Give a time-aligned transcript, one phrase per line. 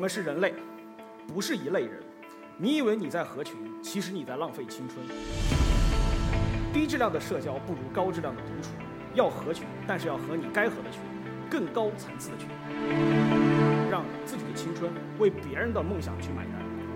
[0.00, 0.54] 们是人类，
[1.28, 2.02] 不是一类人。
[2.56, 5.04] 你以为你在合群，其实你在浪费青春。
[6.72, 8.70] 低质量的社交不如高质量的独处。
[9.12, 11.02] 要合群，但是要和你该合的群，
[11.50, 12.48] 更高层次的群。
[13.90, 16.54] 让自己的青春为别人的梦想去买单，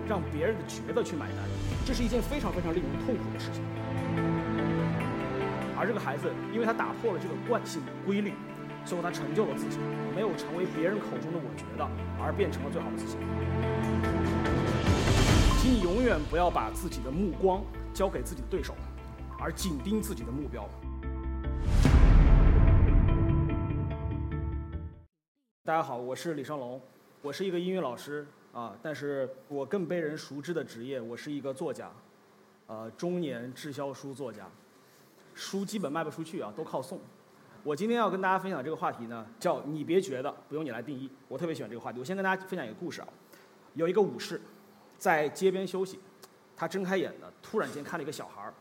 [0.09, 1.37] 让别人的觉得去买单，
[1.85, 3.61] 这是一件非常非常令人痛苦的事情。
[5.77, 8.33] 而这个孩子，因为他打破了这个惯性的规律，
[8.85, 9.79] 最后他成就了自己，
[10.13, 11.89] 没有成为别人口中的我觉得，
[12.21, 13.17] 而变成了最好的自己。
[15.59, 17.63] 请你永远不要把自己的目光
[17.95, 18.75] 交给自己的对手，
[19.39, 20.69] 而紧盯自己的目标。
[25.63, 26.79] 大家好，我是李尚龙，
[27.23, 31.91] 我是一个音乐老师啊，但是我更被人熟知的职业，我是一个作家，
[32.67, 34.47] 呃，中年滞销书作家，
[35.33, 36.99] 书基本卖不出去啊，都靠送。
[37.65, 41.09] 我今天要跟大家分享这个话题呢，叫你别觉得，不用你来定义。
[41.27, 43.07] 我特别喜欢这个话题，我先跟大家分享一个故事啊，
[43.73, 44.39] 有一个武士
[44.99, 45.99] 在街边休息，
[46.55, 48.53] 他睁开眼呢，突然间看了一个小孩儿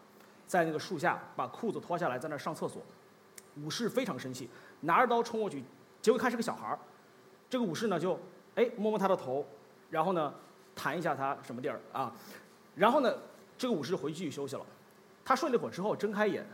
[0.46, 2.80] 在那个树下把裤子脱下来在那儿上厕所，
[3.62, 4.48] 武士非常生气，
[4.80, 5.62] 拿着刀冲过去，
[6.00, 6.78] 结果看是个小孩儿。
[7.50, 8.18] 这个武士呢，就
[8.54, 9.46] 哎摸摸他的头，
[9.90, 10.32] 然后呢
[10.74, 12.10] 弹一下他什么地儿啊，
[12.74, 13.14] 然后呢
[13.58, 14.64] 这个武士回去休息了。
[15.26, 16.46] 他睡了一会儿之后睁开眼，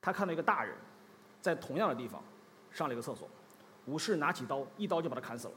[0.00, 0.74] 他看到一个大人
[1.42, 2.22] 在同样的地方
[2.70, 3.28] 上了一个厕所。
[3.84, 5.54] 武士拿起刀一刀就把他砍死了。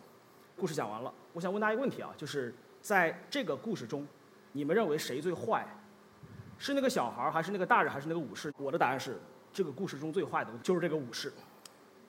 [0.57, 4.05] 故事讲完了，我想问大家一个问题啊，就是在这个故事中，
[4.51, 5.65] 你们认为谁最坏？
[6.57, 8.51] 是那个小孩还是那个大人还是那个武士？
[8.57, 9.19] 我的答案是，
[9.53, 11.31] 这个故事中最坏的就是这个武士。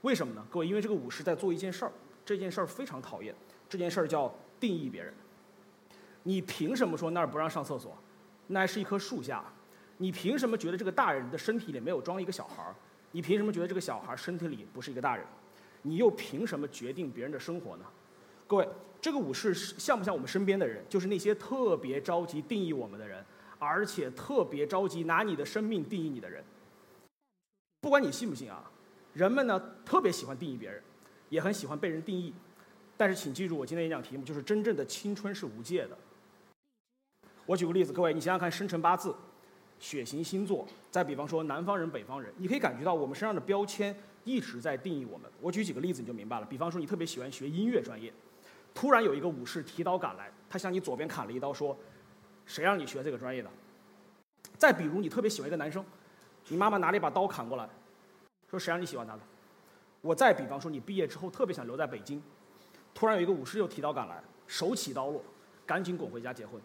[0.03, 0.47] 为什么呢？
[0.51, 1.93] 各位，因为这个武士在做一件事儿，
[2.25, 3.35] 这件事儿非常讨厌。
[3.69, 5.13] 这件事儿叫定义别人。
[6.23, 7.97] 你凭什么说那儿不让上厕所？
[8.47, 9.45] 那是一棵树下。
[9.99, 12.75] 你凭什么觉得这个大人的身体里没有装一个小孩儿？
[13.17, 15.25] 你凭什么觉得这个小孩身体里不是一个大人？
[15.81, 17.85] 你又凭什么决定别人的生活呢？
[18.47, 18.69] 各位，
[19.01, 20.85] 这个武士像不像我们身边的人？
[20.87, 23.25] 就是那些特别着急定义我们的人，
[23.59, 26.45] 而且特别着急拿你的生命定义你的人。
[27.81, 28.71] 不管你信不信啊。
[29.15, 30.83] 人们呢特别喜欢定义别人，
[31.31, 32.35] 也很喜欢被人定义，
[32.99, 35.97] 但是请记住我今天演讲题目就是真正的青春是无界的。
[37.47, 39.17] 我举个例子，各位你想想看，生辰八字、
[39.79, 43.95] 血型星座，再比方说南方人、北方人，你可以感觉到我们身上的标签
[44.25, 45.31] 一直在定义我们。
[45.41, 46.47] 我举几个例子你就明白了。
[46.47, 48.13] 比方说你特别喜欢学音乐专业，
[48.75, 51.77] 突然有一个武士提刀赶来，他向你左边砍了一刀，说
[52.47, 53.51] ：“谁让你学这个专业的？”
[54.57, 55.85] 再比如你特别喜欢一个男生，
[56.49, 57.69] 你妈妈拿了一把刀砍过来。
[58.51, 59.21] 说谁让你喜欢他的？
[60.01, 62.23] 我再比方说，你毕业之后特别想留在北京，
[62.95, 65.23] 突然有一个武士又提刀赶来，手起刀落，
[65.67, 66.61] 赶紧滚回家结婚。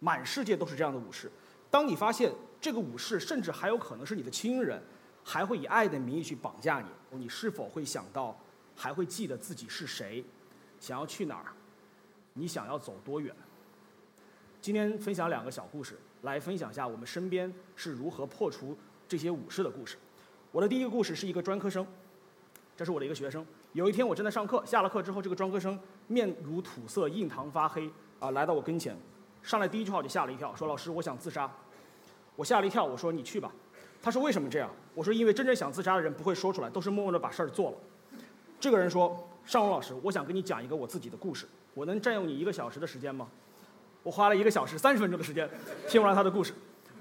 [0.00, 1.30] 满世界都是这样的武士。
[1.74, 4.80] 当你发现这个武士甚至还有可能是你的亲人，
[5.24, 8.38] 还会以爱的名义去绑架你，你是否会想到，
[8.76, 10.24] 还会记得自己是谁，
[10.78, 11.46] 想要去哪儿，
[12.34, 13.34] 你想要走多远？
[14.60, 19.96] 今天分享两个小故事，来分享一下我们身边是如何破除这些武士的故事。
[20.52, 21.84] 我的第一个故事是一个专科生，
[22.76, 23.44] 这是我的一个学生。
[23.72, 25.76] 有一天我正在上课，下了课之后，这个专科生
[26.06, 27.90] 面如土色，印堂发黑，
[28.20, 28.96] 啊，来到我跟前，
[29.42, 31.52] 上来第一句话我就吓了一跳，说：“老师，我想自杀。”
[32.36, 33.52] 我吓了一跳，我说：“你去吧。”
[34.02, 37.76] 他说：“为什么这样？”我说：“因为真正想自杀的人不会说出来，都是默默的把事儿做了。”
[38.60, 43.28] 这个人说：“尚龙老师，我想跟你讲一个我自己的故事，我能占用你一个小时的时间吗？”
[44.02, 45.48] 我花了一个小时三十分钟的时间
[45.88, 46.52] 听完了他的故事。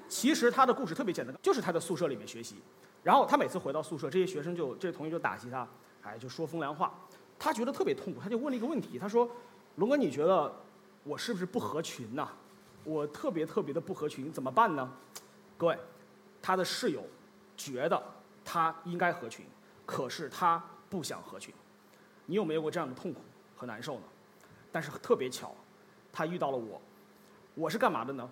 [0.07, 2.55] 其实他的故事特别简单，就是他在宿舍里面学习。
[3.01, 5.67] 然后他每次回到宿舍，这些学生就这些同学就打击他，
[6.03, 6.94] 哎，就说风凉话，
[7.38, 9.29] 他觉得特别痛苦，他就问了一个问题，他说
[9.75, 10.53] ：“龙哥，你觉得
[11.03, 12.29] 我是不是不合群呐？
[12.85, 14.89] 我特别特别的不合群，怎么办呢？”
[15.57, 15.77] 各位，
[16.41, 17.03] 他的室友
[17.55, 18.01] 觉得
[18.43, 19.45] 他应该合群，
[19.85, 21.53] 可是他不想合群。
[22.25, 23.21] 你有没有过这样的痛苦
[23.55, 24.03] 和难受呢？
[24.71, 25.55] 但是特别巧，
[26.11, 26.81] 他遇到了我。
[27.55, 28.29] 我是干嘛的呢？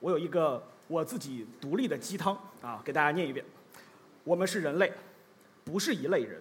[0.00, 3.44] 我有一个我自己独立的鸡汤啊，给大家念一遍。
[4.24, 4.92] 我们是人类，
[5.64, 6.40] 不是一类人。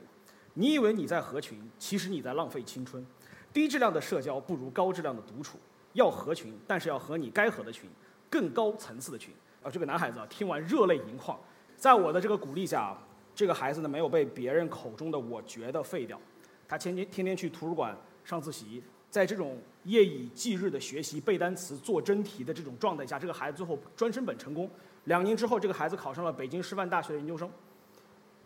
[0.53, 3.05] 你以为你在合群，其实你在浪费青春。
[3.51, 5.57] 低质量的社交不如高质量的独处。
[5.93, 7.89] 要合群，但是要和你该合的群，
[8.29, 9.33] 更高层次的群。
[9.63, 11.39] 啊，这个男孩子啊，听完热泪盈眶。
[11.75, 12.97] 在我的这个鼓励下，
[13.35, 16.19] 这个孩子呢，没有被别人口中的“我觉得”废掉。
[16.67, 24.69] 他天天天天去图书馆上自习，在这种夜以继日的学习、背单词、做真题的这种状态下，这个孩子最后专升本成功。
[25.05, 27.49] 两年之后，这个孩子考上了北京师范大学的研究生。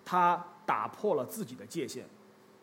[0.04, 2.06] 他打破了自己的界限，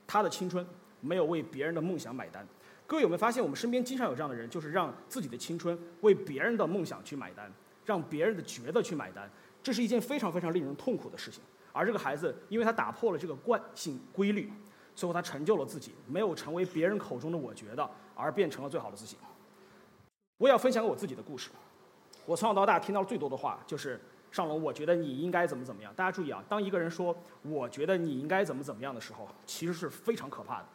[0.07, 0.65] 他的青春
[1.01, 2.47] 没有为别人的梦想买单。
[2.87, 7.53] 各位有没有发现，我们身边经常有这样的人，就是让自己的青春为别人的梦想去买单，
[7.85, 9.31] 让别人的觉得去买单，
[9.63, 11.43] 这是一件非常非常令人痛苦的事情。
[11.73, 14.53] 而这个孩子，因为他打破了这个惯性规律，
[14.95, 19.17] 最后他成就了自己，没有成为别人口中的我觉得，而变成了最好的自己。
[20.37, 21.51] 我也要分享我自己的故事。
[22.27, 24.01] 我从小到大听到最多的话就是
[24.31, 25.93] 尚龙，我觉得你应该怎么怎么样。
[25.95, 30.67] 大家注意啊，当一个人说我觉得你应该怎么怎么样的时候，其实是非常可怕的。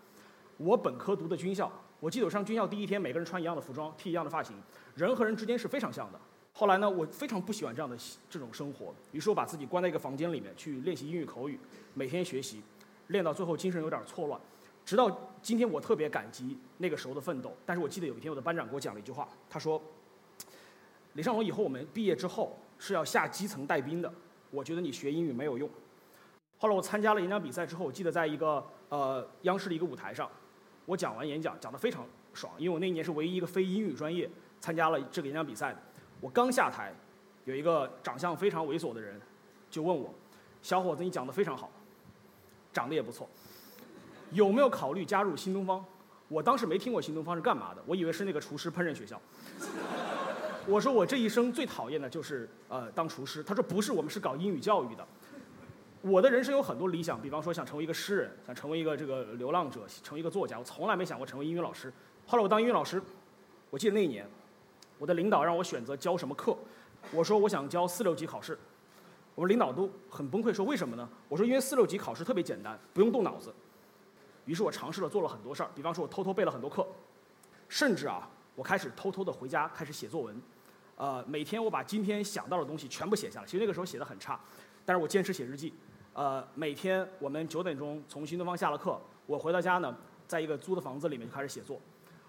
[0.57, 4.56] 我本科读的军校，我记得我上军校第一天，每个人穿一样的服装，剃一样的发型，
[4.95, 6.19] 人和人之间是非常像的。
[6.57, 7.95] 后来呢，我非常不喜欢这样的
[8.27, 11.59] 这种生活，于是我把自己关在一个房间里面去练习英语口语，
[11.94, 12.63] 每天学习，
[13.09, 14.42] 练到最后精神有点错乱，
[14.83, 15.07] 直到
[15.39, 17.56] 今天我特别感激那个时候的奋斗。
[17.63, 19.80] 但是我记得有一天我的班长给我讲了一句话，他说
[21.13, 24.12] ：“李尚龙，以后我们毕业之后是要下基层带兵的，
[24.50, 25.69] 我觉得你学英语没有用。”
[26.57, 30.27] 后来我参加了演讲比赛之后，我记得在一个呃央视的一个舞台上，
[30.88, 34.27] 我讲完演讲讲得非常爽，因为我那一年是唯一一个非英语专业
[34.59, 35.80] 参加了这个演讲比赛的。
[36.19, 36.94] 我刚下台，
[37.46, 39.19] 有一个长相非常猥琐的人，
[39.69, 40.14] 就问我
[40.62, 41.69] ：“小伙子，你讲的非常好，
[42.74, 43.30] 长得也不错，
[44.31, 45.84] 有没有考虑加入新东方？”
[46.30, 49.22] 我当时没听过新东方是干嘛的，我以为是那个厨师烹饪学校。
[50.68, 53.42] 我说我这一生最讨厌的就是呃当厨师。
[53.42, 55.08] 他说不是，我们是搞英语教育的。
[56.02, 60.60] 我的人生有很多理想，比方说想成为一个诗人，想成为一个这个流浪者，成为一个作家。
[60.60, 61.94] 我从来没想过成为英语老师。
[62.25, 63.02] 后来我当英语老师，
[63.69, 64.28] 我记得那一年。
[64.98, 66.58] 我的领导让我选择教什么课，
[67.12, 68.58] 我说我想教四六级考试，
[69.36, 71.08] 我们领导都很崩溃，说为什么呢？
[71.30, 73.54] 我说因为四六级考试特别简单，不用动脑子。
[74.46, 76.88] 于是我尝试了做了很多事儿，比方说我偷偷背了很多课，
[77.70, 80.42] 甚至啊，我开始偷偷的回家开始写作文，
[80.96, 83.46] 呃，每天我把今天想到的东西全部写下来。
[83.46, 84.40] 其实那个时候写的很差，
[84.86, 85.74] 但是我坚持写日记。
[86.14, 89.96] 呃，每天我们九点钟从新东方下了课，我回到家呢，
[90.26, 91.80] 在一个租的房子里面就开始写作，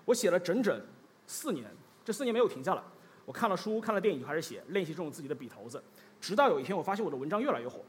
[0.05, 0.79] 我写了整整
[1.27, 1.65] 四年。
[2.09, 2.83] 这四年没有停下来，
[3.27, 5.85] 我看了书，看了电影，就开始写，练习这种自己的笔头子。
[6.19, 7.81] 直到有一天，我发现我的文章越来越火，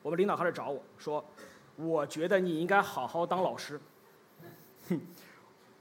[0.00, 1.22] 我们领导开始找我说
[1.76, 3.78] ：“我觉得你应该好好当老师。”
[4.88, 4.98] 哼，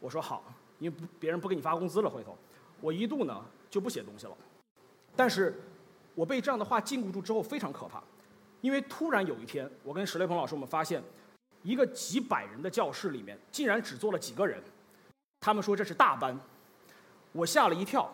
[0.01, 0.43] 我说好，
[0.79, 2.09] 因为别人不给你发工资了。
[2.09, 2.37] 回头，
[2.81, 4.35] 我一度呢就不写东西了。
[5.15, 5.57] 但是，
[6.13, 8.03] 我被这样的话禁锢住之后非常可怕，
[8.59, 11.01] 因为突然有一天，我跟石雷鹏老师我们发现，
[11.63, 14.61] 一个几百人的教室里面竟然只坐了几个人，
[15.39, 16.37] 他们说这是大班。
[17.35, 18.09] 我吓了一跳，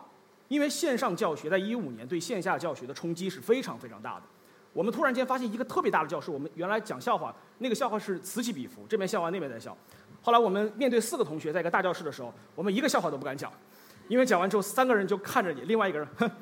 [0.47, 4.23] 因为线上教学在一五年对线下教学的冲击是非常非常大的。
[4.73, 9.77] 我们突然间发现一个特别大的教室，我们原来讲笑话，那个笑话是此起彼伏，这边笑完那边在笑。
[10.23, 13.51] 后来我们面对四个同学在一个大教室的时候，我们一个笑话都不敢讲，
[14.07, 16.31] 因为讲完之后三个人就看着你，另外一个人哼。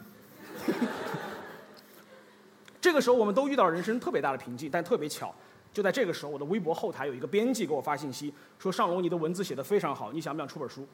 [2.80, 5.36] 这个时候我们都遇到人生特别大的瓶颈，但特别巧，
[5.74, 10.88] 就在这个时候，我的微博后台有一个编辑给我发信息，说尚龙，你的文字写得非常好，你想不想出本书？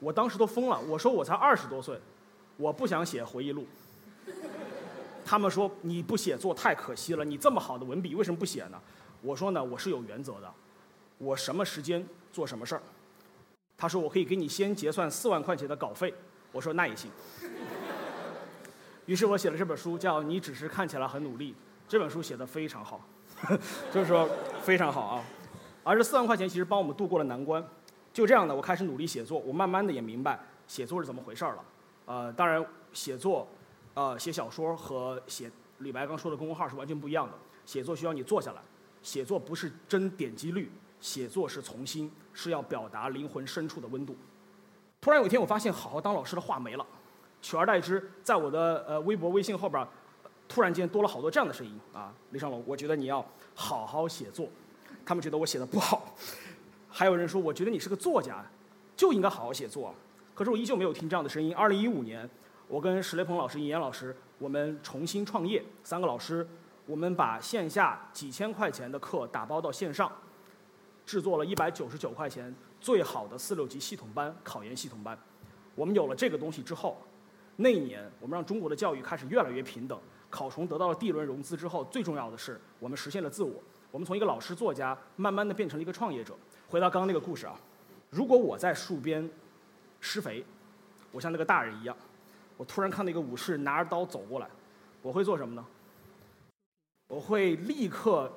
[0.00, 1.98] 我当时都疯了，我说我才二十多岁，
[2.56, 3.66] 我不想写回忆录。
[5.24, 8.78] 他们说你不写作太可惜了，你这么好的文笔为什么不写呢？
[9.22, 10.52] 我说呢，我是有原则的，
[11.16, 12.82] 我什么时间做什么事儿。
[13.76, 16.12] 他说我可以给你先结算四万块钱的稿费，
[16.52, 17.10] 我说那也行。
[19.06, 21.52] 于是我写了这本书，叫《你只是看起来很努力》。
[21.88, 23.00] 这本书写的非常好，
[23.92, 24.28] 就是说
[24.62, 25.24] 非常好啊。
[25.82, 27.62] 而这四万块钱其实帮我们度过了难关。
[28.14, 29.40] 就这样的，我开始努力写作。
[29.40, 30.38] 我慢慢的也明白
[30.68, 31.64] 写作是怎么回事了。
[32.06, 33.46] 呃，当然写作，
[33.94, 37.34] 呃，写小说和写李白刚说的公众号是完全不一样的。
[37.66, 38.62] 写作需要你坐下来，
[39.02, 44.16] 写作不是争点击率，写作是从心，是要表达灵魂深处的温度。
[45.00, 46.86] 突然有一天，我发现好好当老师的话没了，
[47.42, 49.84] 取而代之，在我的呃微博、微信后边，
[50.46, 54.48] 突然间多了好多这样的声音啊，李尚龙，我觉得你要好好写作。
[55.04, 56.03] 他们觉得我写的不好。
[56.96, 58.40] 还有人说，我觉得你是个作家，
[58.94, 59.92] 就应该好好写作。
[60.32, 61.52] 可是我依旧没有听这样的声音。
[61.52, 62.30] 二零一五年，
[62.68, 66.46] 我跟石雷鹏老师、尹岩老师，我们重新创业，三个老师，
[66.86, 70.12] 我们把线下几千块钱的课打包到线上，
[71.04, 75.18] 制作了一百九十九块钱最好的四六级系统班、考研系统班。
[75.74, 76.96] 我们有了这个东西之后，
[77.56, 79.98] 那一年我们让中国的教育开始越来越平等。
[80.30, 83.60] 考虫得到了 D 轮融资之后，最重要的是我们实现了自我。
[83.94, 86.34] 我们从一个老师、作家，慢慢的变成了一个创业者。
[86.68, 87.54] 回到刚刚那个故事啊，
[88.10, 89.30] 如果我在树边
[90.00, 90.44] 施肥，
[91.12, 91.96] 我像那个大人一样，
[92.56, 94.48] 我突然看到一个武士拿着刀走过来，
[95.00, 95.64] 我会做什么呢？
[97.06, 98.28] 我会立刻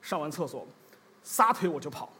[0.00, 0.66] 上完厕所，
[1.22, 2.10] 撒腿我就跑。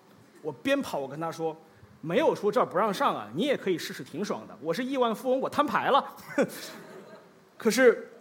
[0.42, 1.56] 我边跑我跟他说，
[2.02, 4.54] 没有说这儿不让上啊，你也可以试试，挺爽的。
[4.60, 6.14] 我是亿万富翁，我摊牌了。
[7.56, 8.12] 可是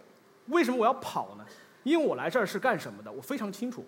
[0.46, 1.44] 为什么我要跑呢？
[1.82, 3.12] 因为我来这儿是干什么的？
[3.12, 3.84] 我非常清楚，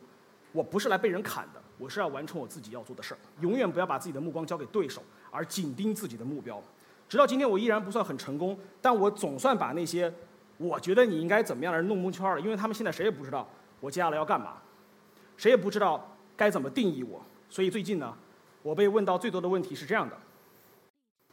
[0.53, 6.63] 我不是来被人砍的我是要完成我自己要做的事儿永远不要把自己的目光交给对手而紧盯自己的目标。
[7.09, 10.13] 直到今天我依然不算很成功但我总算把那些
[10.57, 13.49] 我觉得你应该怎么样的人弄蒙圈了因为他们现在谁也不知道
[13.81, 14.59] 我接下来要干嘛
[15.37, 17.23] 谁也不知道该怎么定义我。
[17.49, 18.15] 所以最近呢
[18.63, 20.17] 我被问到最多的问题是这样的。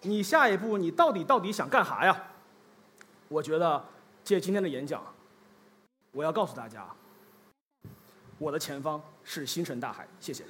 [0.01, 2.23] 你下一步你到底到底想干啥呀？
[3.27, 3.83] 我觉得
[4.23, 5.03] 借今天的演讲
[6.11, 6.85] 我要告诉大家
[8.37, 10.43] 我的前方是星辰大海谢谢。